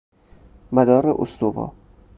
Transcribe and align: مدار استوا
مدار 0.71 1.15
استوا 1.21 1.71